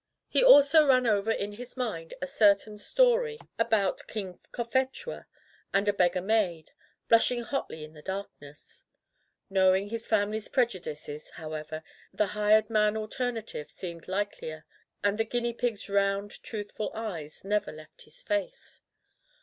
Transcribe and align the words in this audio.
He 0.27 0.43
also 0.43 0.87
ran 0.87 1.05
over 1.05 1.29
in 1.29 1.51
his 1.51 1.77
mind 1.77 2.15
a 2.23 2.25
certain 2.25 2.79
story 2.79 3.37
about 3.59 3.99
Digitized 3.99 4.07
by 4.07 4.07
LjOOQ 4.07 4.09
IC 4.09 4.15
Interventions 4.15 4.41
King 4.41 4.65
Cophetua 5.03 5.25
and 5.75 5.87
a 5.87 5.93
Beggar 5.93 6.21
Maid, 6.23 6.71
blush 7.07 7.29
ing 7.31 7.43
hotly 7.43 7.83
in 7.83 7.93
the 7.93 8.01
darkness. 8.01 8.83
Knowing 9.51 9.89
his 9.89 10.07
family's 10.07 10.47
prejudices, 10.47 11.29
how 11.35 11.53
ever, 11.53 11.83
the 12.11 12.27
hired 12.33 12.71
man 12.71 12.97
alternative 12.97 13.69
seemed 13.69 14.07
like 14.07 14.41
lier— 14.41 14.65
and 15.03 15.19
the 15.19 15.23
guinea 15.23 15.53
pigs' 15.53 15.87
round, 15.87 16.31
truthful 16.41 16.89
eyes 16.95 17.45
never 17.45 17.71
left 17.71 18.01
his 18.01 18.23
face. 18.23 18.81